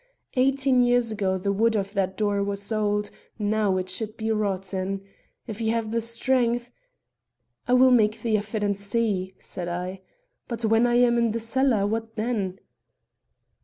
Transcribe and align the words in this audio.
Eighteen 0.33 0.81
years 0.81 1.11
ago 1.11 1.37
the 1.37 1.51
wood 1.51 1.75
of 1.75 1.93
that 1.93 2.17
door 2.17 2.43
was 2.43 2.71
old; 2.71 3.11
now 3.37 3.77
it 3.77 3.87
should 3.87 4.17
be 4.17 4.31
rotten. 4.31 5.01
If 5.45 5.61
you 5.61 5.73
have 5.73 5.91
the 5.91 6.01
strength" 6.01 6.71
"I 7.67 7.73
will 7.73 7.91
make 7.91 8.23
the 8.23 8.35
effort 8.35 8.63
and 8.63 8.75
see," 8.75 9.35
said 9.37 9.67
I. 9.67 10.01
"But 10.47 10.65
when 10.65 10.87
I 10.87 10.95
am 10.95 11.19
in 11.19 11.33
the 11.33 11.39
cellar, 11.39 11.85
what 11.85 12.15
then?" 12.15 12.57